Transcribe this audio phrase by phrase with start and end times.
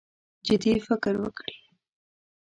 [0.47, 1.55] جدي فکر وکړي.